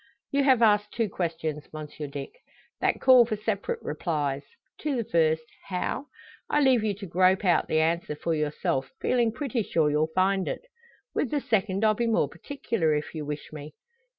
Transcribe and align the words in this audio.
"You 0.31 0.43
have 0.45 0.63
asked 0.63 0.91
two 0.93 1.09
questions, 1.09 1.69
Monsieur 1.71 2.07
Dick, 2.07 2.31
that 2.79 2.99
call 2.99 3.23
for 3.23 3.35
separate 3.35 3.83
replies. 3.83 4.41
To 4.79 4.95
the 4.95 5.03
first, 5.03 5.43
`How?' 5.69 6.07
I 6.49 6.59
leave 6.59 6.83
you 6.83 6.95
to 6.95 7.05
grope 7.05 7.45
out 7.45 7.67
the 7.67 7.79
answer 7.79 8.15
for 8.15 8.33
yourself, 8.33 8.89
feeling 8.99 9.31
pretty 9.31 9.61
sure 9.61 9.91
you'll 9.91 10.07
find 10.15 10.47
it. 10.47 10.63
With 11.13 11.29
the 11.29 11.39
second 11.39 11.85
I'll 11.85 11.93
be 11.93 12.07
more 12.07 12.27
particular, 12.27 12.95
if 12.95 13.13
you 13.13 13.27
wish 13.27 13.53
me. 13.53 13.75